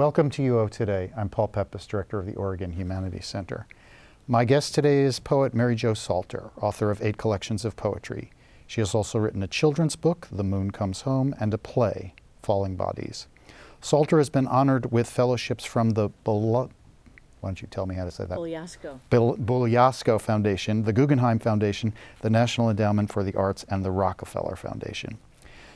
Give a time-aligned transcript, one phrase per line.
[0.00, 1.12] Welcome to UO Today.
[1.14, 3.66] I'm Paul Peppis, Director of the Oregon Humanities Center.
[4.26, 8.30] My guest today is poet Mary Jo Salter, author of eight collections of poetry.
[8.66, 12.76] She has also written a children's book, The Moon Comes Home, and a play, Falling
[12.76, 13.26] Bodies.
[13.82, 16.70] Salter has been honored with fellowships from the Bul-
[17.40, 18.38] why don't you tell me how to say that?
[18.38, 19.00] Bogliasco.
[19.10, 25.18] Bill Foundation, the Guggenheim Foundation, the National Endowment for the Arts, and the Rockefeller Foundation.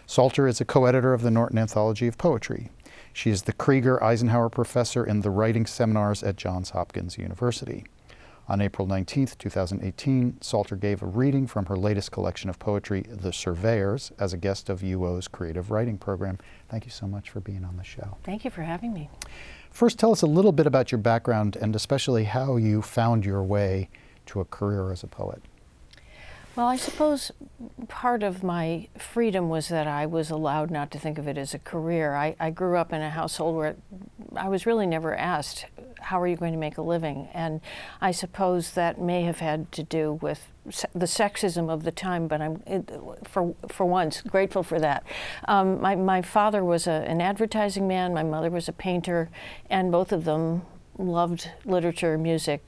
[0.06, 2.70] Salter is a co-editor of the Norton Anthology of Poetry.
[3.16, 7.84] She is the Krieger Eisenhower Professor in the Writing Seminars at Johns Hopkins University.
[8.48, 13.32] On April 19, 2018, Salter gave a reading from her latest collection of poetry, The
[13.32, 16.38] Surveyors, as a guest of UO's Creative Writing Program.
[16.68, 18.16] Thank you so much for being on the show.
[18.24, 19.09] Thank you for having me.
[19.70, 23.45] First, tell us a little bit about your background and especially how you found your
[23.45, 23.90] way
[24.26, 25.40] to a career as a poet.
[26.57, 27.33] Well, I suppose
[27.88, 31.52] part of my freedom was that I was allowed not to think of it as
[31.52, 32.15] a career.
[32.15, 33.77] I, I grew up in a household where
[34.37, 35.66] I was really never asked,
[36.01, 37.29] How are you going to make a living?
[37.35, 37.60] And
[38.01, 40.52] I suppose that may have had to do with
[40.95, 42.63] the sexism of the time, but I'm,
[43.25, 45.02] for, for once, grateful for that.
[45.49, 49.29] Um, my, my father was a, an advertising man, my mother was a painter,
[49.69, 50.63] and both of them
[50.99, 52.65] loved literature, and music,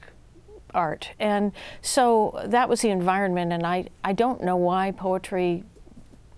[0.77, 1.09] art.
[1.19, 5.63] And so that was the environment, and I, I don't know why poetry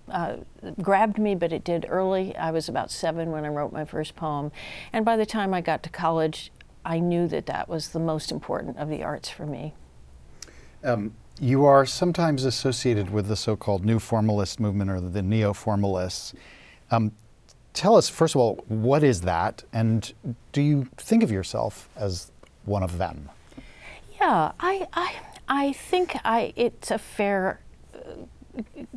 [0.08, 0.36] uh,
[0.82, 2.34] grabbed me, but it did early.
[2.36, 4.50] I was about seven when I wrote my first poem.
[4.92, 6.50] And by the time I got to college,
[6.84, 9.74] I knew that that was the most important of the arts for me.
[10.82, 15.52] Um, you are sometimes associated with the so called New Formalist movement or the Neo
[15.52, 16.34] Formalists.
[16.90, 17.12] Um,
[17.72, 19.64] tell us, first of all, what is that?
[19.72, 20.12] And
[20.52, 22.32] do you think of yourself as
[22.64, 23.28] one of them?
[24.20, 25.16] Yeah, I, I,
[25.48, 27.60] I think I, it's a fair
[27.94, 27.98] uh,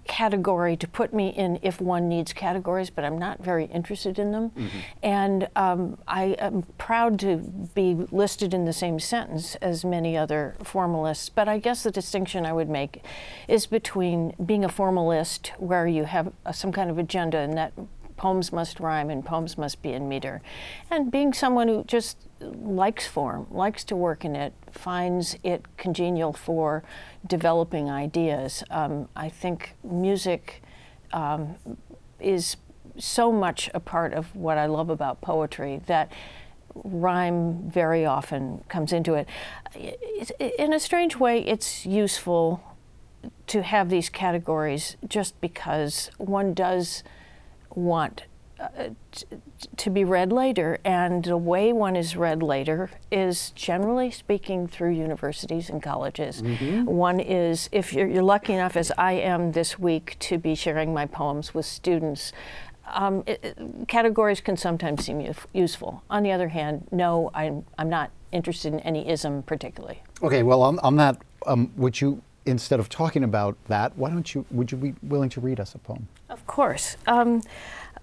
[0.05, 4.31] category to put me in if one needs categories, but I'm not very interested in
[4.31, 4.49] them.
[4.49, 4.79] Mm-hmm.
[5.01, 7.37] And um, I am proud to
[7.73, 11.29] be listed in the same sentence as many other formalists.
[11.29, 13.03] But I guess the distinction I would make
[13.47, 17.73] is between being a formalist, where you have uh, some kind of agenda and that
[18.23, 20.41] poems must rhyme and poems must be in meter,
[20.89, 26.31] and being someone who just likes form, likes to work in it, finds it congenial
[26.31, 26.85] for
[27.27, 28.63] developing ideas.
[28.69, 30.63] Um, I think music
[31.11, 31.55] um,
[32.17, 32.55] is
[32.97, 36.09] so much a part of what I love about poetry that
[36.75, 39.27] rhyme very often comes into it.
[40.57, 42.63] In a strange way, it's useful
[43.47, 47.03] to have these categories just because one does
[47.75, 48.23] want
[48.59, 48.89] uh,
[49.77, 54.91] to be read later, and the way one is read later is generally speaking through
[54.91, 56.41] universities and colleges.
[56.41, 56.85] Mm-hmm.
[56.85, 60.93] One is, if you're, you're, lucky enough, as I am this week, to be sharing
[60.93, 62.31] my poems with students.
[62.87, 66.03] Um, it, it, categories can sometimes seem useful.
[66.09, 70.01] On the other hand, no, I'm, I'm not interested in any ism particularly.
[70.21, 71.17] Okay, well, on, on that,
[71.47, 75.29] um, would you, instead of talking about that, why don't you, would you be willing
[75.29, 76.07] to read us a poem?
[76.33, 76.97] Of course.
[77.05, 77.43] Um,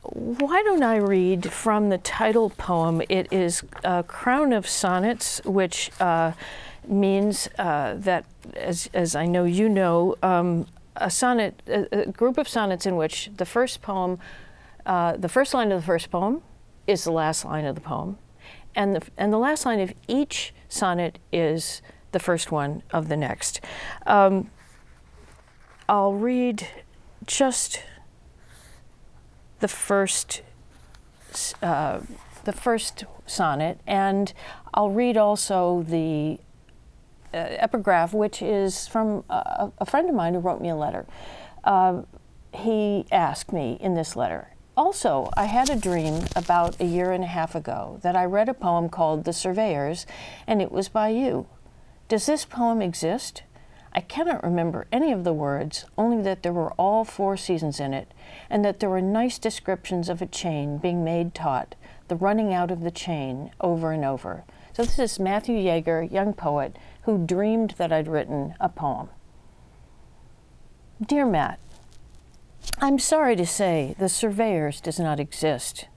[0.02, 3.02] why don't I read from the title poem?
[3.08, 6.32] It is a Crown of Sonnets, which uh,
[6.86, 8.24] means uh, that,
[8.54, 12.94] as, as I know you know, um, a sonnet, a, a, group of sonnets in
[12.94, 14.20] which the first poem,
[14.86, 16.40] uh, the first line of the first poem
[16.86, 18.16] is the last line of the poem,
[18.76, 23.16] and the, and the last line of each sonnet is the first one of the
[23.16, 23.60] next.
[24.06, 24.52] Um,
[25.88, 26.68] I'll read
[27.26, 27.82] just
[29.60, 30.42] the first
[31.62, 32.00] uh,
[32.44, 34.32] the first sonnet, and
[34.74, 36.38] I'll read also the
[37.32, 41.06] uh, epigraph, which is from a, a, friend of mine who wrote me a letter.
[41.62, 42.02] Uh,
[42.52, 44.48] he asked me in this letter.
[44.76, 48.48] Also, I had a dream about a year and a half ago that I read
[48.48, 50.06] a poem called The Surveyors,
[50.46, 51.46] and it was by you.
[52.08, 53.42] Does this poem exist?
[53.92, 57.92] I cannot remember any of the words, only that there were all four seasons in
[57.92, 58.12] it,
[58.48, 61.74] and that there were nice descriptions of a chain being made taut,
[62.08, 64.44] the running out of the chain over and over.
[64.72, 69.08] So this is Matthew Yeager, young poet, who dreamed that I'd written a poem.
[71.04, 71.58] Dear Matt,
[72.78, 75.88] I'm sorry to say the Surveyors does not exist.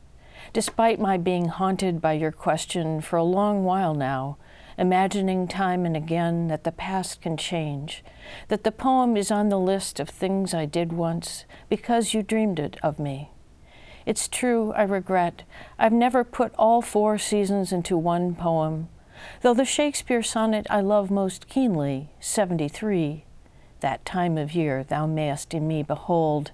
[0.51, 4.38] Despite my being haunted by your question for a long while now,
[4.78, 8.04] imagining time and again that the past can change,
[8.48, 12.60] that the poem is on the list of things I did once because you dreamed
[12.60, 13.31] it of me.
[14.06, 15.44] It's true, I regret,
[15.80, 18.90] I've never put all four seasons into one poem,
[19.42, 23.25] though the Shakespeare sonnet I love most keenly, 73,
[23.80, 26.52] that time of year thou mayest in me behold,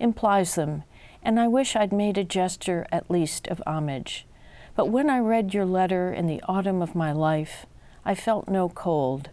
[0.00, 0.84] implies them,
[1.22, 4.26] and I wish I'd made a gesture at least of homage
[4.78, 7.66] But when I read your letter in the autumn of my life,
[8.04, 9.30] I felt no cold.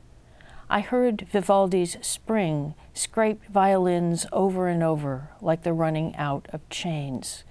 [0.72, 7.44] I heard Vivaldi's Spring scrape violins over and over like the running out of chains.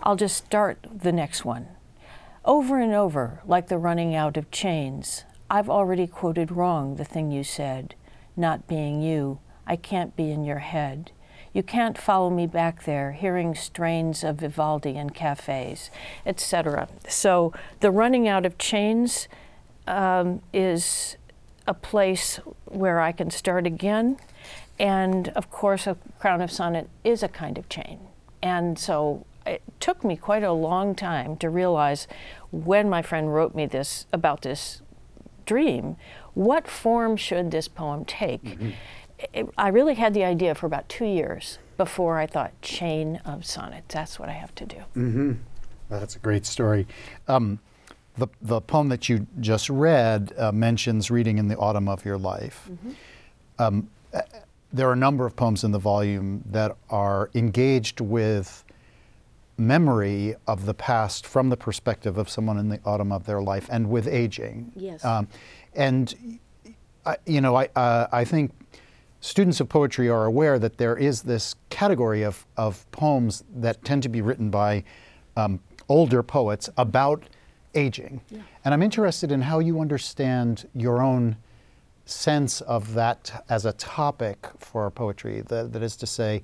[0.00, 1.68] I'll just start the next one.
[2.46, 5.24] Over and over like the running out of chains.
[5.50, 7.94] I've already quoted wrong the thing you said.
[8.38, 11.12] Not being you, I can't be in your head.
[11.56, 15.90] You can't follow me back there, hearing strains of Vivaldi in cafes,
[16.26, 16.86] etc.
[17.08, 19.26] So the running out of chains
[19.86, 21.16] um, is
[21.66, 24.18] a place where I can start again.
[24.78, 28.00] And of course, a crown of sonnet is a kind of chain.
[28.42, 32.06] And so it took me quite a long time to realize
[32.50, 34.82] when my friend wrote me this about this
[35.46, 35.96] dream,
[36.34, 38.44] what form should this poem take?
[38.44, 38.70] Mm-hmm
[39.32, 43.44] it, I really had the idea for about two years before I thought chain of
[43.44, 43.92] sonnets.
[43.94, 44.76] That's what I have to do.
[44.96, 45.32] Mm-hmm.
[45.88, 46.86] Well, that's a great story.
[47.28, 47.58] Um,
[48.16, 52.18] the, the poem that you just read uh, mentions reading in the autumn of your
[52.18, 52.68] life.
[52.70, 52.90] Mm-hmm.
[53.58, 54.22] Um, uh,
[54.72, 58.64] there are a number of poems in the volume that are engaged with
[59.58, 63.68] memory of the past from the perspective of someone in the autumn of their life
[63.70, 64.72] and with aging.
[64.76, 65.04] Yes.
[65.04, 65.28] Um,
[65.74, 66.38] and,
[67.06, 68.52] I, you know, I, uh, I think
[69.20, 74.02] students of poetry are aware that there is this category of, of poems that tend
[74.02, 74.84] to be written by
[75.36, 77.24] um, older poets about
[77.74, 78.20] aging.
[78.30, 78.40] Yeah.
[78.64, 81.36] And I'm interested in how you understand your own
[82.06, 85.42] sense of that as a topic for poetry.
[85.42, 86.42] That, that is to say,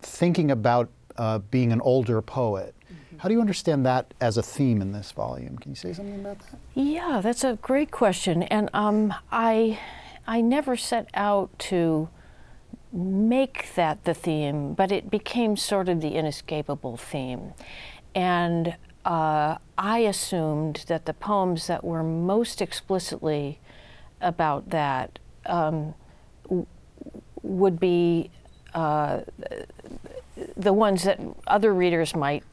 [0.00, 2.74] thinking about uh, being an older poet.
[2.84, 3.18] Mm-hmm.
[3.18, 5.56] How do you understand that as a theme in this volume?
[5.58, 6.58] Can you say something about that?
[6.74, 8.42] Yeah, that's a great question.
[8.44, 9.78] And um, I
[10.26, 12.08] I never set out to
[12.92, 17.54] make that the theme, but it became sort of the inescapable theme.
[18.14, 23.58] And uh, I assumed that the poems that were most explicitly
[24.20, 25.94] about that um,
[26.44, 26.66] w-
[27.42, 28.30] would be
[28.74, 29.22] uh,
[30.56, 32.44] the ones that other readers might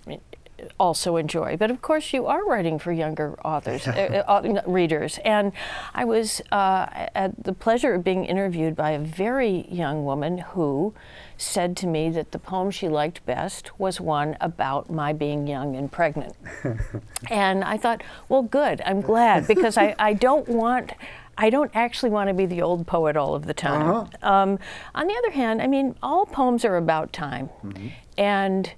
[0.79, 1.57] also enjoy.
[1.57, 5.19] But of course, you are writing for younger authors, uh, uh, readers.
[5.25, 5.51] And
[5.94, 10.94] I was uh, at the pleasure of being interviewed by a very young woman who
[11.38, 15.75] said to me that the poem she liked best was one about my being young
[15.75, 16.35] and pregnant.
[17.29, 20.94] and I thought, well, good, I'm glad, because I, I don't want.
[21.41, 23.89] I don't actually want to be the old poet all of the time.
[23.89, 24.29] Uh-huh.
[24.29, 24.59] Um,
[24.94, 27.50] on the other hand, I mean, all poems are about time.
[27.63, 27.88] Mm-hmm.
[28.17, 28.73] And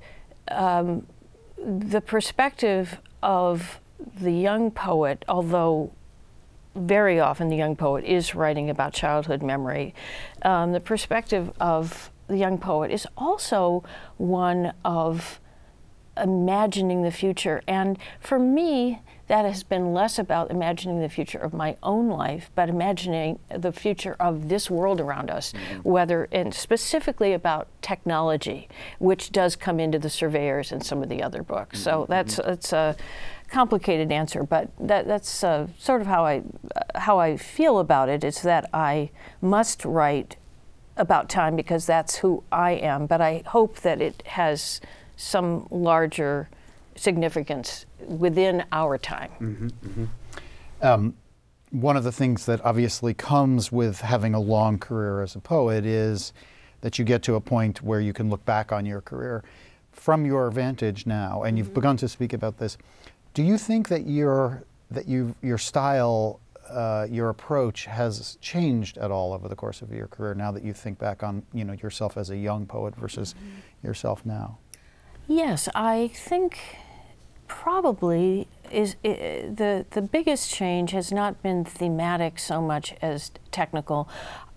[0.49, 1.07] um,
[1.65, 3.79] the perspective of
[4.19, 5.91] the young poet, although
[6.75, 9.93] very often the young poet is writing about childhood memory,
[10.43, 13.83] um, the perspective of the young poet is also
[14.17, 15.39] one of
[16.17, 17.61] imagining the future.
[17.67, 22.51] And for me, that has been less about imagining the future of my own life,
[22.53, 25.89] but imagining the future of this world around us, mm-hmm.
[25.89, 28.67] whether, and specifically about technology,
[28.99, 31.79] which does come into the surveyors and some of the other books.
[31.79, 31.83] Mm-hmm.
[31.85, 32.97] So that's, that's a
[33.47, 36.43] complicated answer, but that, that's uh, sort of how I,
[36.95, 40.35] how I feel about it is that I must write
[40.97, 44.81] about time because that's who I am, but I hope that it has
[45.15, 46.49] some larger
[46.95, 49.31] significance within our time.
[49.39, 50.05] Mm-hmm, mm-hmm.
[50.81, 51.15] Um,
[51.71, 55.85] one of the things that obviously comes with having a long career as a poet
[55.85, 56.33] is
[56.81, 59.43] that you get to a point where you can look back on your career
[59.91, 61.75] from your vantage now, and you've mm-hmm.
[61.75, 62.77] begun to speak about this.
[63.33, 69.11] Do you think that your that you your style, uh, your approach has changed at
[69.11, 71.73] all over the course of your career now that you think back on you know
[71.73, 73.87] yourself as a young poet versus mm-hmm.
[73.87, 74.57] yourself now?
[75.31, 76.59] Yes, I think
[77.47, 84.09] probably is the the biggest change has not been thematic so much as technical.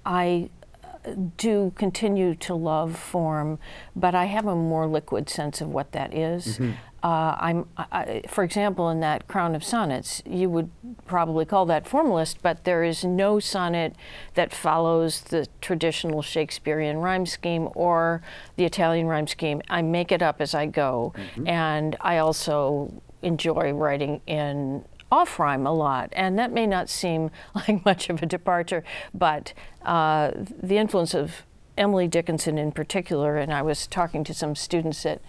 [0.04, 0.50] I
[0.82, 3.60] uh, do continue to love form,
[3.94, 6.58] but I have a more liquid sense of what that is.
[6.58, 6.72] Mm-hmm.
[7.04, 10.70] Uh, I'm, I, for example, in that Crown of Sonnets, you would
[11.06, 13.94] probably call that formalist, but there is no sonnet
[14.32, 18.22] that follows the traditional Shakespearean rhyme scheme or
[18.56, 19.60] the Italian rhyme scheme.
[19.68, 21.46] I make it up as I go, mm-hmm.
[21.46, 27.30] and I also enjoy writing in off rhyme a lot, and that may not seem
[27.54, 28.82] like much of a departure,
[29.12, 31.42] but uh, the influence of
[31.76, 35.20] Emily Dickinson in particular, and I was talking to some students at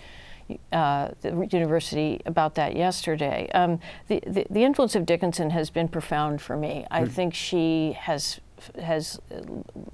[0.72, 3.50] uh, the university about that yesterday.
[3.54, 6.86] Um, the, the, the influence of Dickinson has been profound for me.
[6.92, 7.12] I mm.
[7.12, 8.40] think she has
[8.82, 9.20] has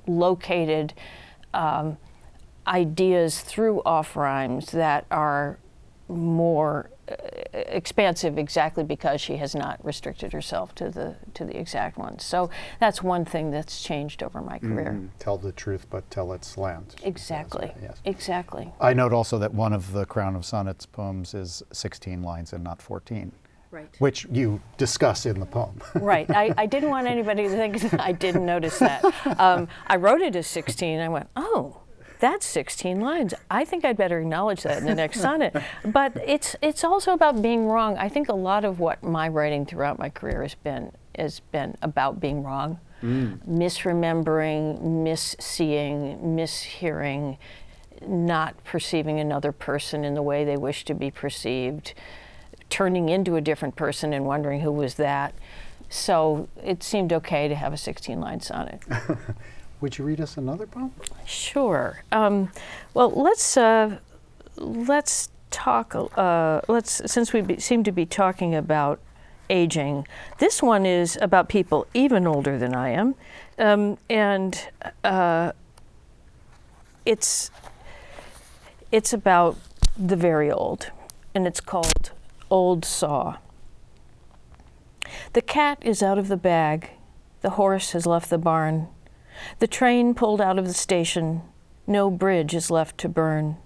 [0.07, 0.93] located
[1.53, 1.97] um,
[2.67, 5.57] ideas through off rhymes that are
[6.07, 6.89] more
[7.53, 12.23] expansive exactly because she has not restricted herself to the to the exact ones.
[12.23, 12.49] So
[12.79, 14.93] that's one thing that's changed over my career.
[14.93, 15.07] Mm-hmm.
[15.19, 16.95] Tell the truth, but tell it slant.
[17.03, 17.73] Exactly.
[17.81, 18.01] Yes.
[18.05, 18.71] Exactly.
[18.79, 22.63] I note also that one of the Crown of Sonnets poems is 16 lines and
[22.63, 23.31] not 14.
[23.71, 23.87] Right.
[23.99, 25.79] Which you discuss in the poem.
[25.95, 26.29] right.
[26.29, 29.01] I, I didn't want anybody to think that I didn't notice that.
[29.39, 30.99] Um, I wrote it as 16.
[30.99, 31.80] I went, oh,
[32.21, 33.33] that's 16 lines.
[33.49, 35.55] I think I'd better acknowledge that in the next sonnet.
[35.83, 37.97] But it's it's also about being wrong.
[37.97, 41.75] I think a lot of what my writing throughout my career has been has been
[41.81, 43.37] about being wrong, mm.
[43.45, 47.37] misremembering, misseeing, mishearing,
[48.07, 51.93] not perceiving another person in the way they wish to be perceived
[52.69, 55.35] turning into a different person and wondering who was that.
[55.89, 58.81] So it seemed okay to have a 16 line sonnet.
[59.81, 60.93] Would you read us another poem?
[61.25, 62.03] Sure.
[62.11, 62.51] Um,
[62.93, 63.97] well, let's uh,
[64.55, 65.95] let's talk.
[65.95, 68.99] Uh, let's since we be, seem to be talking about
[69.49, 70.07] aging.
[70.37, 73.15] This one is about people even older than I am,
[73.57, 74.69] um, and
[75.03, 75.53] uh,
[77.03, 77.49] it's
[78.91, 79.57] it's about
[79.97, 80.91] the very old,
[81.33, 82.11] and it's called
[82.51, 83.37] Old Saw.
[85.33, 86.91] The cat is out of the bag.
[87.41, 88.87] The horse has left the barn.
[89.59, 91.41] The train pulled out of the station.
[91.87, 93.57] No bridge is left to burn.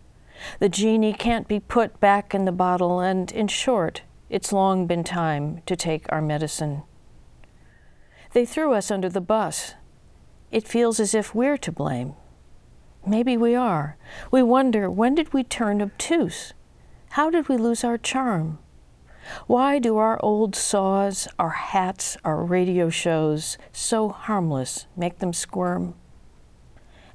[0.59, 5.03] The genie can't be put back in the bottle, and in short, it's long been
[5.03, 6.83] time to take our medicine.
[8.33, 9.75] They threw us under the bus.
[10.51, 12.15] It feels as if we're to blame.
[13.07, 13.97] Maybe we are.
[14.31, 16.53] We wonder when did we turn obtuse?
[17.11, 18.59] How did we lose our charm?
[19.47, 25.95] Why do our old saws, our hats, our radio shows, so harmless, make them squirm?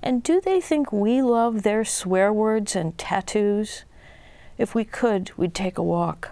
[0.03, 3.85] And do they think we love their swear words and tattoos?
[4.59, 6.31] If we could, we'd take a walk.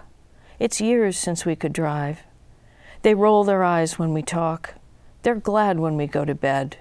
[0.59, 2.21] It's years since we could drive.
[3.01, 4.75] They roll their eyes when we talk.
[5.23, 6.77] They're glad when we go to bed.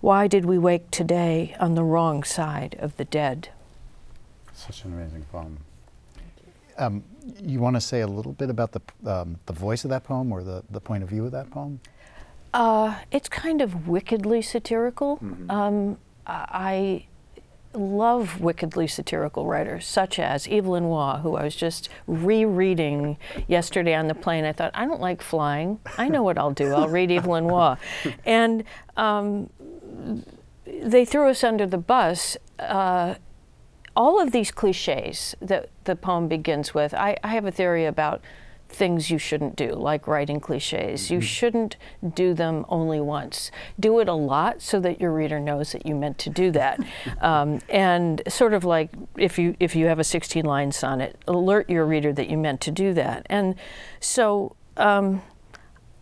[0.00, 3.50] Why did we wake today on the wrong side of the dead?
[4.52, 5.58] Such an amazing poem.
[6.78, 7.04] Um,
[7.42, 8.80] you want to say a little bit about the,
[9.10, 11.80] um, the voice of that poem or the, the point of view of that poem?
[12.54, 15.18] Uh, it's kind of wickedly satirical.
[15.18, 15.50] Mm-hmm.
[15.50, 17.06] Um, I
[17.74, 24.08] love wickedly satirical writers, such as Evelyn Waugh, who I was just rereading yesterday on
[24.08, 24.44] the plane.
[24.44, 25.80] I thought, I don't like flying.
[25.96, 26.72] I know what I'll do.
[26.74, 27.76] I'll read Evelyn Waugh.
[28.24, 28.64] And
[28.96, 29.50] um,
[30.66, 32.36] they threw us under the bus.
[32.58, 33.14] Uh,
[33.98, 38.22] all of these cliches that the poem begins with, I, I have a theory about
[38.68, 41.02] things you shouldn't do, like writing cliches.
[41.02, 41.14] Mm-hmm.
[41.14, 41.76] You shouldn't
[42.14, 43.50] do them only once.
[43.80, 46.78] Do it a lot so that your reader knows that you meant to do that.
[47.20, 51.68] um, and sort of like if you if you have a 16 line sonnet, alert
[51.68, 53.26] your reader that you meant to do that.
[53.28, 53.56] And
[54.00, 54.54] so.
[54.76, 55.22] Um,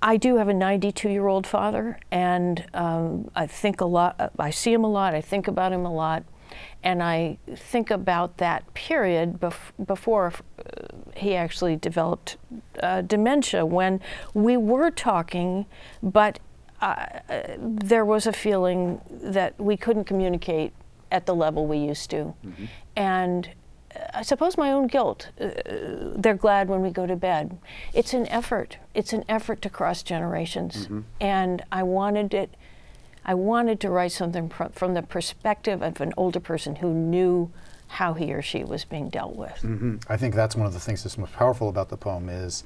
[0.02, 4.30] I do have a 92 year old father, and um, I think a lot.
[4.38, 5.14] I see him a lot.
[5.14, 6.22] I think about him a lot
[6.82, 10.62] and I think about that period bef- before uh,
[11.16, 12.36] he actually developed
[12.82, 14.00] uh, dementia when
[14.34, 15.66] we were talking,
[16.02, 16.38] but
[16.80, 17.06] uh,
[17.58, 20.72] there was a feeling that we couldn't communicate
[21.10, 22.34] at the level we used to.
[22.44, 22.64] Mm-hmm.
[22.96, 23.50] And
[24.12, 25.30] I suppose my own guilt.
[25.40, 25.50] Uh,
[26.16, 27.58] they're glad when we go to bed.
[27.94, 28.78] It's an effort.
[28.94, 30.84] It's an effort to cross generations.
[30.84, 31.00] Mm-hmm.
[31.20, 32.54] And I wanted it
[33.26, 37.50] I wanted to write something pr- from the perspective of an older person who knew
[37.88, 39.58] how he or she was being dealt with.
[39.62, 39.96] Mm-hmm.
[40.08, 42.64] I think that's one of the things that's most powerful about the poem is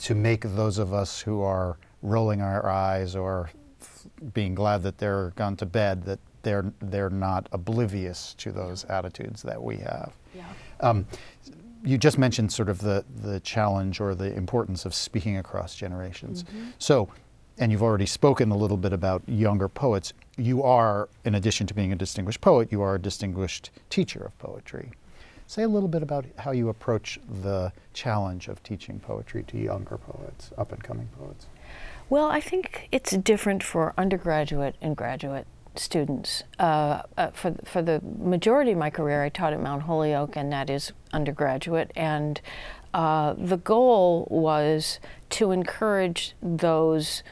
[0.00, 4.98] to make those of us who are rolling our eyes or f- being glad that
[4.98, 10.12] they're gone to bed that they're they're not oblivious to those attitudes that we have.
[10.34, 10.44] Yeah.
[10.80, 11.06] Um,
[11.84, 16.44] you just mentioned sort of the the challenge or the importance of speaking across generations.
[16.44, 16.68] Mm-hmm.
[16.78, 17.08] So
[17.58, 20.12] and you've already spoken a little bit about younger poets.
[20.36, 24.38] You are, in addition to being a distinguished poet, you are a distinguished teacher of
[24.38, 24.92] poetry.
[25.46, 29.96] Say a little bit about how you approach the challenge of teaching poetry to younger
[29.96, 31.46] poets, up and coming poets.
[32.10, 36.42] Well, I think it's different for undergraduate and graduate students.
[36.58, 40.52] Uh, uh, for, for the majority of my career, I taught at Mount Holyoke, and
[40.52, 41.92] that is undergraduate.
[41.96, 42.40] And
[42.94, 45.00] uh, the goal was
[45.30, 47.22] to encourage those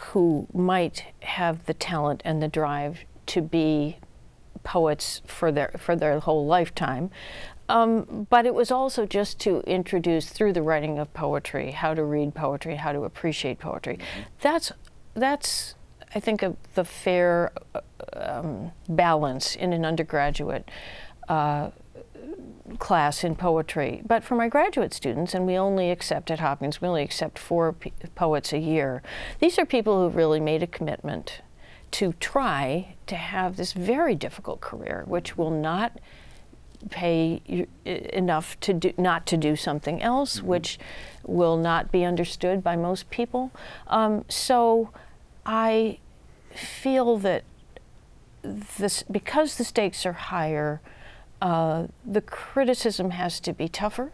[0.00, 3.98] who might have the talent and the drive to be
[4.62, 7.10] poets for their for their whole lifetime.
[7.68, 12.02] Um, but it was also just to introduce through the writing of poetry how to
[12.02, 13.96] read poetry, how to appreciate poetry.
[13.96, 14.20] Mm-hmm.
[14.40, 14.72] That's
[15.14, 15.74] that's
[16.14, 17.52] I think a, the fair
[18.14, 20.68] um, balance in an undergraduate.
[21.28, 21.70] Uh,
[22.78, 24.02] class in poetry.
[24.06, 27.72] But for my graduate students, and we only accept at Hopkins, we only accept four
[27.72, 29.02] p- poets a year.
[29.40, 31.42] These are people who've really made a commitment
[31.92, 35.98] to try to have this very difficult career, which will not
[36.88, 40.46] pay you enough to do not to do something else, mm-hmm.
[40.46, 40.78] which
[41.24, 43.50] will not be understood by most people.
[43.86, 44.90] Um, so,
[45.44, 45.98] I
[46.54, 47.44] feel that
[48.42, 50.80] this because the stakes are higher,
[51.40, 54.12] uh, the criticism has to be tougher.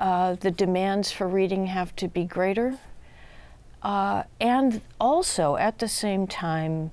[0.00, 2.78] Uh, the demands for reading have to be greater.
[3.82, 6.90] Uh, and also, at the same time,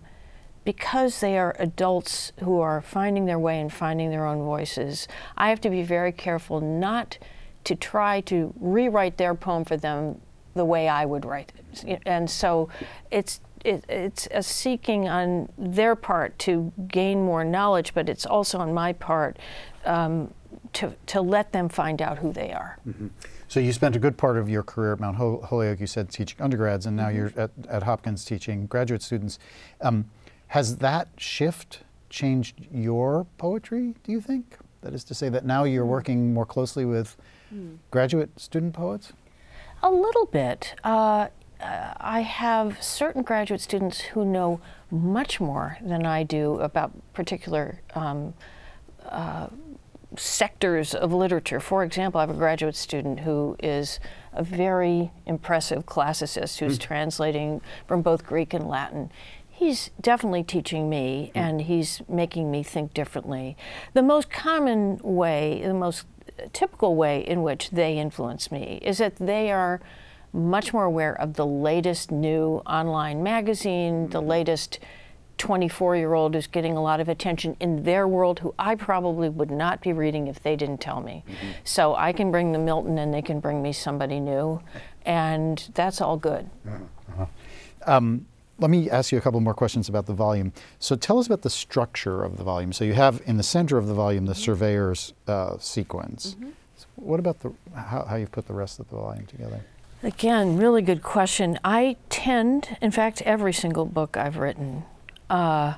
[0.64, 5.50] because they are adults who are finding their way and finding their own voices, I
[5.50, 7.18] have to be very careful not
[7.64, 10.22] to try to rewrite their poem for them
[10.56, 11.52] the way I would write
[11.86, 12.02] it.
[12.06, 12.70] And so
[13.12, 18.60] it's it, it's a seeking on their part to gain more knowledge, but it's also
[18.60, 19.38] on my part
[19.86, 20.34] um,
[20.74, 22.78] to, to let them find out who they are.
[22.88, 23.08] Mm-hmm.
[23.48, 26.42] So you spent a good part of your career at Mount Holyoke, you said, teaching
[26.42, 27.18] undergrads, and now mm-hmm.
[27.18, 29.40] you're at, at, Hopkins teaching graduate students.
[29.82, 30.10] Um,
[30.48, 34.58] has that shift changed your poetry, do you think?
[34.82, 35.90] That is to say that now you're mm.
[35.90, 37.18] working more closely with
[37.54, 37.78] mm.
[37.90, 39.14] graduate student poets?
[39.82, 40.76] A little bit.
[40.84, 41.30] Uh,
[41.62, 44.60] uh, I have certain graduate students who know
[44.92, 48.34] much more than I do about particular um,
[49.10, 49.48] uh,
[50.18, 51.60] sectors of literature.
[51.60, 54.00] For example, I have a graduate student who is
[54.34, 56.82] a very impressive classicist who's mm.
[56.82, 59.12] translating from both Greek and Latin.
[59.50, 61.40] He's definitely teaching me mm.
[61.40, 63.56] and he's making me think differently.
[63.94, 66.06] The most common way, the most
[66.54, 69.80] typical way in which they influence me is that they are
[70.36, 74.30] much more aware of the latest new online magazine, the mm-hmm.
[74.30, 74.80] latest
[75.38, 79.30] 24 year old who's getting a lot of attention in their world who I probably
[79.30, 81.24] would not be reading if they didn't tell me.
[81.28, 81.48] Mm-hmm.
[81.64, 84.62] So I can bring them Milton and they can bring me somebody new,
[85.06, 86.50] and that's all good.
[86.68, 87.26] Uh-huh.
[87.86, 88.26] Um,
[88.58, 90.54] let me ask you a couple more questions about the volume.
[90.80, 92.72] So tell us about the structure of the volume.
[92.72, 94.42] So you have in the center of the volume the mm-hmm.
[94.42, 96.36] surveyor's uh, sequence.
[96.36, 96.52] Mm-hmm.
[96.78, 99.62] So what about the how, how you put the rest of the volume together?
[100.06, 101.58] Again, really good question.
[101.64, 104.84] I tend, in fact, every single book I've written,
[105.32, 105.78] uh,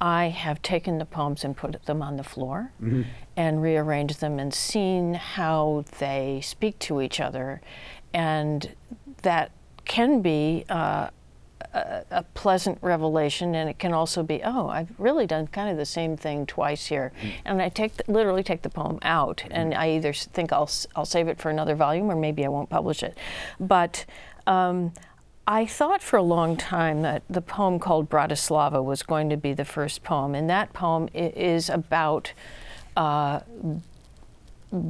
[0.00, 3.02] I have taken the poems and put them on the floor mm-hmm.
[3.36, 7.60] and rearranged them and seen how they speak to each other.
[8.14, 8.74] And
[9.20, 9.50] that
[9.84, 11.10] can be uh,
[11.72, 15.76] a, a, pleasant revelation, and it can also be, oh, I've really done kind of
[15.76, 17.12] the same thing twice here.
[17.16, 17.28] Mm-hmm.
[17.44, 19.52] And I take the, literally take the poem out, mm-hmm.
[19.52, 22.70] and I either think I'll I'll save it for another volume, or maybe I won't
[22.70, 23.16] publish it.
[23.58, 24.04] But
[24.46, 24.92] um,
[25.46, 29.52] I thought for a long time that the poem called Bratislava was going to be
[29.52, 32.32] the first poem, and that poem is about.
[32.96, 33.40] Uh,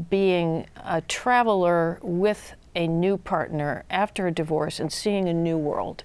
[0.08, 6.04] being a traveler with a new partner after a divorce and seeing a new world.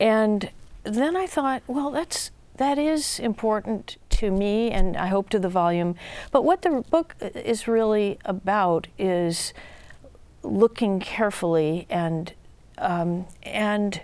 [0.00, 0.50] And
[0.84, 5.48] then I thought, well, that's that is important to me and I hope to the
[5.48, 5.94] volume.
[6.32, 9.54] But what the book is really about is
[10.42, 12.32] looking carefully and
[12.78, 14.00] um, and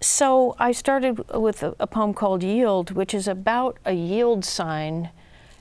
[0.00, 5.10] so I started with a, a, poem called Yield, which is about a yield sign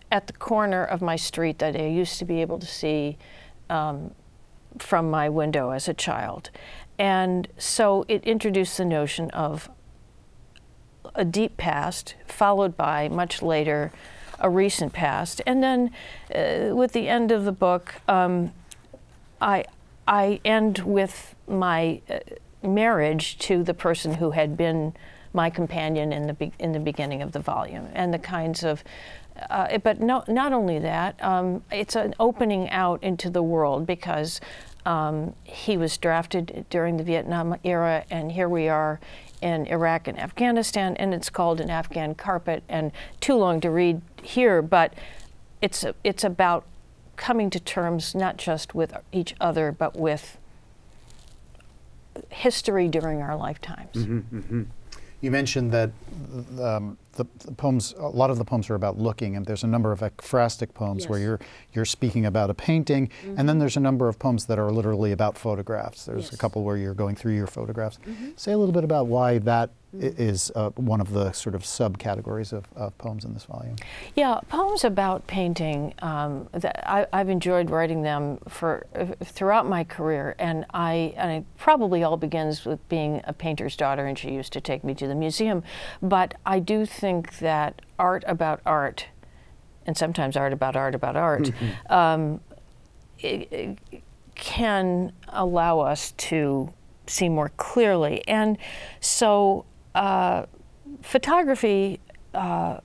[0.09, 3.17] at the corner of my street that I used to be able to see
[3.69, 4.11] um,
[4.77, 6.49] from my window as a child.
[6.99, 9.69] And so it introduced the notion of
[11.15, 13.91] a deep past, followed by much later
[14.37, 15.41] a recent past.
[15.47, 15.91] And then
[16.35, 18.51] uh, with the end of the book, um,
[19.41, 19.63] I,
[20.07, 22.19] I end with my uh,
[22.61, 24.93] marriage to the person who had been
[25.31, 28.83] my companion in the, be- in the beginning of the volume and the kinds of
[29.49, 34.41] uh, but no, not only that, um, it's an opening out into the world because
[34.89, 38.99] um, he was drafted during the Vietnam era, and here we are
[39.39, 44.01] in Iraq and Afghanistan, and it's called an Afghan carpet, and too long to read
[44.23, 44.95] here, but
[45.61, 46.65] it's it's about
[47.17, 50.39] coming to terms not just with each other, but with
[52.29, 53.93] history during our lifetimes.
[53.93, 54.63] Mm-hmm, mm-hmm.
[55.21, 55.91] You mentioned that
[56.59, 59.67] um, the, the, poems, a lot of the poems are about looking, and there's a
[59.67, 61.09] number of ekphrastic poems yes.
[61.09, 61.39] where you're
[61.73, 63.29] you're speaking about a painting, mm-hmm.
[63.29, 63.59] and then mm-hmm.
[63.59, 66.05] there's a number of poems that are literally about photographs.
[66.05, 66.33] There's yes.
[66.33, 67.99] a couple where you're going through your photographs.
[68.07, 68.29] Mm-hmm.
[68.35, 70.21] Say a little bit about why that mm-hmm.
[70.21, 73.75] is uh, one of the sort of subcategories of, of poems in this volume.
[74.15, 75.93] Yeah, poems about painting.
[75.99, 81.45] Um, I, have enjoyed writing them for uh, throughout my career, and I and it
[81.57, 85.07] probably all begins with being a painter's daughter, and she used to take me to
[85.07, 85.63] the museum.
[86.01, 87.08] But I do think
[87.39, 89.07] that art about art
[89.85, 91.51] and sometimes art about art about art,
[91.89, 92.39] um,
[93.19, 94.03] it, it
[94.35, 96.71] can allow us to
[97.07, 98.25] see more clearly.
[98.27, 98.57] And
[98.99, 100.45] so, uh,
[101.01, 101.99] photography.
[102.33, 102.79] Uh,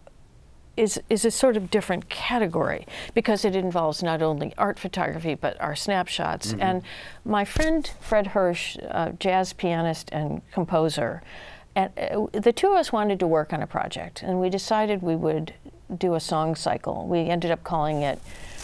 [0.77, 5.61] is, is a sort of different category because it involves not only art photography but
[5.61, 6.53] our snapshots.
[6.53, 6.63] Mm-hmm.
[6.63, 6.83] And
[7.25, 11.23] my friend Fred Hersch, uh, jazz pianist and composer,
[11.77, 15.03] and uh, the two of us wanted to work on a project, and we decided
[15.03, 15.55] we would
[15.97, 17.07] do a song cycle.
[17.07, 18.19] We ended up calling it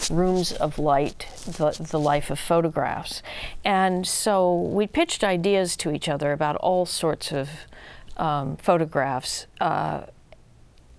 [0.09, 3.21] Rooms of Light, the, the Life of Photographs.
[3.63, 7.49] And so we pitched ideas to each other about all sorts of
[8.17, 9.45] um, photographs.
[9.59, 10.03] Uh,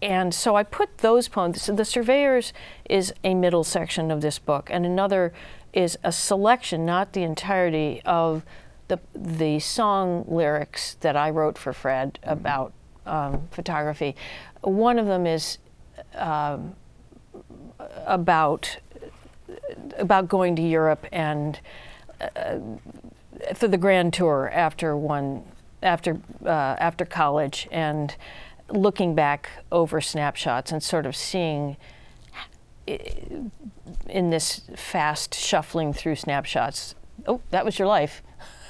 [0.01, 1.63] and so I put those poems.
[1.63, 2.53] So the Surveyors
[2.89, 5.33] is a middle section of this book, and another
[5.73, 8.43] is a selection, not the entirety, of
[8.93, 12.73] the the song lyrics that I wrote for Fred about
[13.07, 14.15] um, photography.
[14.61, 15.59] One of them is
[16.15, 16.75] um,
[18.07, 18.77] about
[19.99, 21.59] about going to Europe and
[22.21, 22.59] uh,
[23.55, 25.45] for the grand tour after one
[25.83, 28.15] after uh, after college and
[28.69, 31.77] looking back over snapshots and sort of seeing
[32.87, 36.95] in this fast shuffling through snapshots
[37.27, 38.23] oh that was your life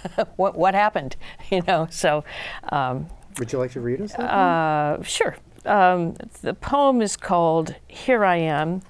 [0.36, 1.16] what what happened
[1.50, 2.24] you know so
[2.70, 3.06] um,
[3.38, 5.36] would you like to read us uh, sure.
[5.64, 8.82] Um, the poem is called here i am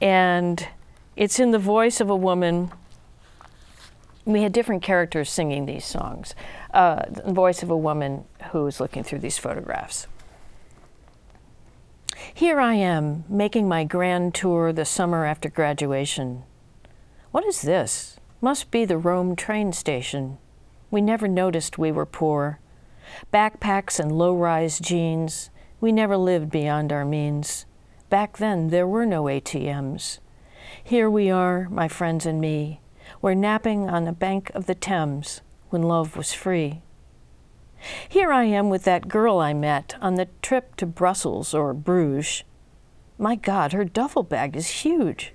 [0.00, 0.68] and
[1.16, 2.72] it's in the voice of a woman.
[4.24, 6.34] We had different characters singing these songs.
[6.72, 10.06] Uh, the voice of a woman who is looking through these photographs.
[12.32, 16.44] Here I am, making my grand tour the summer after graduation.
[17.32, 18.09] What is this?
[18.42, 20.38] Must be the Rome train station.
[20.90, 22.58] We never noticed we were poor.
[23.30, 25.50] Backpacks and low rise jeans.
[25.78, 27.66] We never lived beyond our means.
[28.08, 30.20] Back then, there were no ATMs.
[30.82, 32.80] Here we are, my friends and me.
[33.20, 36.80] We're napping on the bank of the Thames when love was free.
[38.08, 42.44] Here I am with that girl I met on the trip to Brussels or Bruges.
[43.18, 45.34] My God, her duffel bag is huge.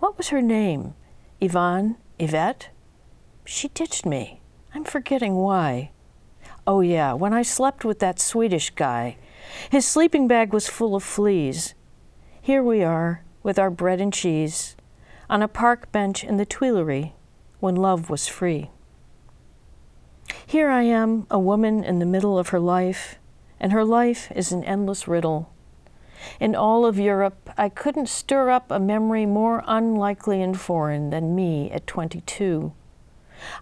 [0.00, 0.92] What was her name?
[1.40, 1.96] Yvonne?
[2.18, 2.70] Yvette?
[3.44, 4.40] She ditched me.
[4.74, 5.90] I'm forgetting why.
[6.66, 9.18] Oh, yeah, when I slept with that Swedish guy.
[9.70, 11.74] His sleeping bag was full of fleas.
[12.40, 14.76] Here we are, with our bread and cheese,
[15.28, 17.12] on a park bench in the Tuileries,
[17.60, 18.70] when love was free.
[20.46, 23.18] Here I am, a woman in the middle of her life,
[23.60, 25.52] and her life is an endless riddle.
[26.40, 31.34] In all of Europe, I couldn't stir up a memory more unlikely and foreign than
[31.34, 32.72] me at 22.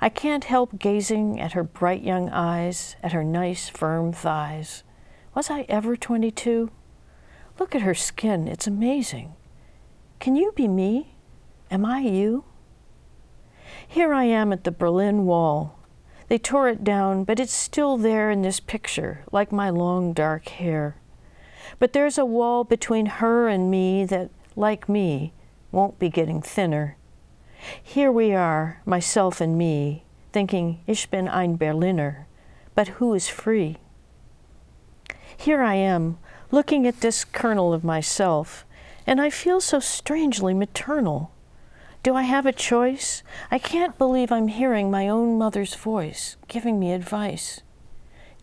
[0.01, 4.85] I can't help gazing at her bright young eyes, at her nice, firm thighs.
[5.35, 6.71] Was I ever 22?
[7.59, 9.35] Look at her skin, it's amazing.
[10.21, 11.15] Can you be me?
[11.71, 12.45] Am I you?
[13.87, 15.79] Here I am at the Berlin Wall,
[16.29, 20.49] they tore it down, but it's still there in this picture, like my long dark
[20.49, 20.97] hair.
[21.79, 25.33] But there's a wall between her and me that, like me,
[25.73, 26.97] won't be getting thinner.
[27.83, 32.27] Here we are, myself and me, thinking, Ich bin ein Berliner,
[32.75, 33.79] but who is free?
[35.37, 36.19] Here I am,
[36.51, 38.65] looking at this kernel of myself,
[39.07, 41.33] and I feel so strangely maternal.
[42.03, 43.23] Do I have a choice?
[43.51, 47.63] I can't believe I'm hearing my own mother's voice giving me advice.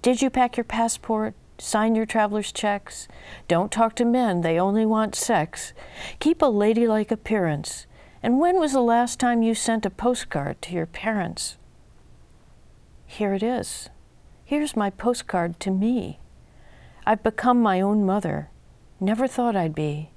[0.01, 1.35] Did you pack your passport?
[1.63, 3.07] Sign your traveler's checks?
[3.47, 5.73] Don't talk to men, they only want sex.
[6.19, 7.85] Keep a ladylike appearance.
[8.23, 11.57] And when was the last time you sent a postcard to your parents?
[13.05, 13.89] Here it is.
[14.43, 16.19] Here's my postcard to me.
[17.05, 18.49] I've become my own mother.
[18.99, 20.09] Never thought I'd be.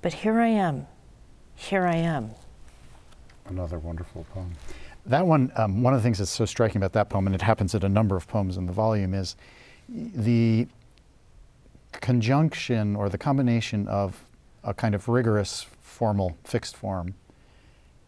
[0.00, 0.86] But here I am.
[1.56, 2.36] Here I am
[3.50, 4.52] another wonderful poem.
[5.06, 7.42] That one, um, one of the things that's so striking about that poem, and it
[7.42, 9.36] happens at a number of poems in the volume, is
[9.88, 10.66] the
[11.92, 14.24] conjunction or the combination of
[14.64, 17.14] a kind of rigorous, formal, fixed form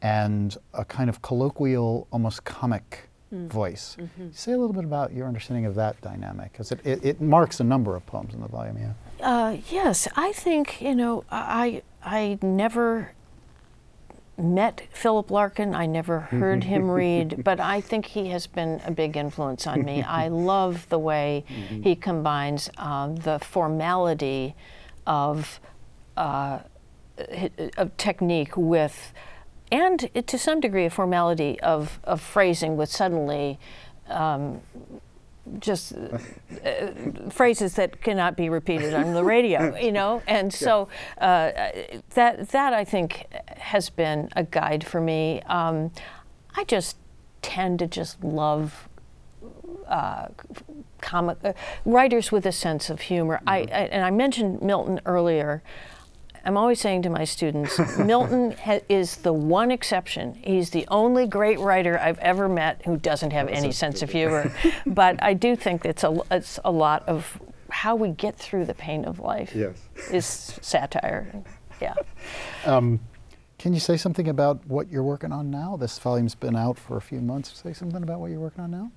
[0.03, 3.49] and a kind of colloquial, almost comic mm.
[3.49, 3.97] voice.
[3.99, 4.29] Mm-hmm.
[4.33, 7.61] Say a little bit about your understanding of that dynamic, because it, it, it, marks
[7.61, 8.79] a number of poems in the volume.
[8.79, 9.27] Yeah.
[9.27, 13.13] Uh, yes, I think you know I I never
[14.43, 15.75] met Philip Larkin.
[15.75, 19.85] I never heard him read, but I think he has been a big influence on
[19.85, 20.03] me.
[20.03, 21.83] I love the way mm-hmm.
[21.83, 24.55] he combines uh, the formality
[25.07, 25.61] of,
[26.17, 26.61] uh,
[27.77, 29.13] of technique with,
[29.73, 33.59] and to some degree, a formality of, of phrasing with suddenly
[34.09, 34.61] um,
[35.59, 36.19] just uh,
[37.31, 40.23] phrases that cannot be repeated on the radio, you know.
[40.27, 41.51] And so uh,
[42.11, 45.43] that that I think has been a guide for me.
[45.43, 45.91] Um,
[46.57, 46.97] I just
[47.43, 48.89] tend to just love
[49.87, 50.29] uh,
[51.01, 51.53] comic uh,
[51.85, 53.37] writers with a sense of humor.
[53.39, 53.49] Mm-hmm.
[53.49, 55.63] I, I, and I mentioned Milton earlier.
[56.45, 60.35] I'm always saying to my students, Milton ha- is the one exception.
[60.35, 64.53] He's the only great writer I've ever met who doesn't have any sense of humor.
[64.87, 68.75] but I do think it's a, it's a lot of how we get through the
[68.75, 69.55] pain of life.
[69.55, 69.81] Yes.
[70.11, 70.27] Is
[70.61, 71.43] satire.
[71.81, 71.95] Yeah.
[72.67, 73.01] Um,
[73.59, 75.77] can you say something about what you're working on now?
[75.77, 77.59] This volume's been out for a few months.
[77.63, 78.91] Say something about what you're working on now.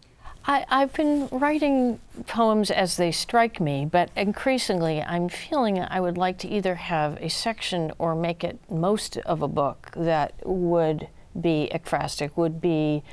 [0.45, 6.17] I, have been writing poems as they strike me, but increasingly I'm feeling I would
[6.17, 11.07] like to either have a section or make it most of a book that would
[11.39, 13.03] be ekphrastic, would be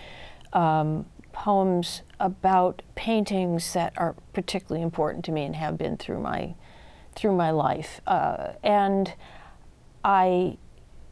[0.53, 6.55] um, poems about paintings that are particularly important to me and have been through my
[7.15, 8.01] through my life.
[8.07, 9.15] Uh, and
[10.05, 10.59] I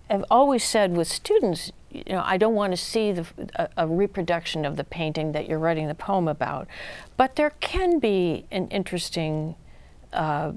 [0.09, 3.87] have always said with students, you know, I don't want to see the, a, a,
[3.87, 6.69] reproduction of the painting that you're writing the poem about,
[7.17, 9.55] but there can be an interesting
[10.13, 10.53] uh,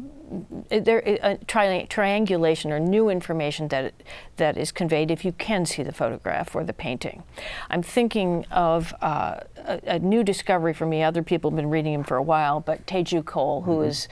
[0.70, 3.94] there a tri- triangulation or new information that
[4.38, 7.24] that is conveyed if you can see the photograph or the painting.
[7.70, 11.04] I'm thinking of uh, a, a, new discovery for me.
[11.04, 13.89] Other people have been reading him for a while, but Teju Cole, who mm-hmm.
[13.89, 14.08] is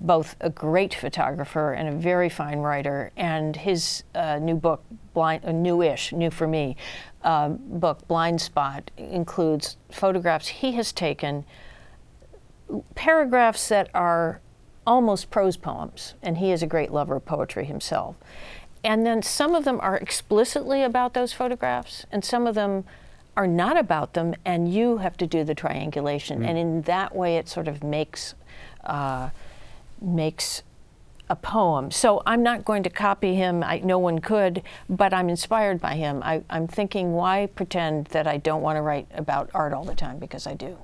[0.00, 5.44] both a great photographer and a very fine writer, and his uh, new book, blind,
[5.44, 6.76] uh, newish, new for me,
[7.22, 11.44] um, book Blind Spot includes photographs he has taken,
[12.94, 14.40] paragraphs that are
[14.86, 18.16] almost prose poems, and he is a great lover of poetry himself.
[18.84, 22.84] And then some of them are explicitly about those photographs, and some of them
[23.36, 26.40] are not about them, and you have to do the triangulation.
[26.40, 26.48] Mm.
[26.48, 28.34] And in that way, it sort of makes
[28.84, 29.30] uh,
[30.00, 30.62] makes
[31.28, 31.90] a poem.
[31.90, 33.62] So I'm not going to copy him.
[33.62, 36.22] I, no one could, but I'm inspired by him.
[36.22, 39.94] I, am thinking, why pretend that I don't want to write about art all the
[39.94, 40.18] time?
[40.18, 40.78] Because I do.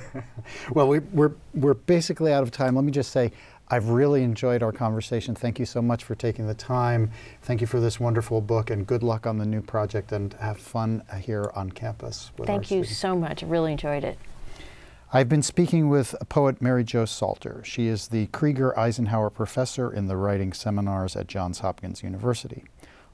[0.72, 2.76] well, we, we're, we're basically out of time.
[2.76, 3.32] Let me just say,
[3.68, 5.34] I've really enjoyed our conversation.
[5.34, 7.10] Thank you so much for taking the time.
[7.42, 10.12] Thank you for this wonderful book, and good luck on the new project.
[10.12, 12.32] And have fun here on campus.
[12.44, 12.98] Thank you students.
[12.98, 13.42] so much.
[13.42, 14.18] I really enjoyed it.
[15.14, 17.60] I've been speaking with poet Mary Jo Salter.
[17.66, 22.64] She is the Krieger Eisenhower Professor in the Writing Seminars at Johns Hopkins University.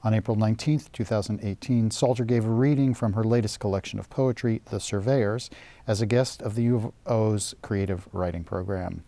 [0.05, 4.79] On April 19, 2018, Salter gave a reading from her latest collection of poetry, The
[4.79, 5.49] Surveyors,
[5.87, 9.03] as a guest of the U of O's Creative Writing Program.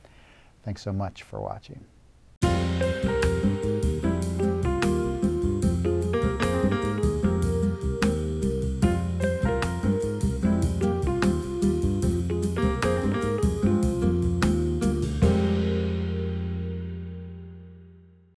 [0.65, 1.85] Thanks so much for watching.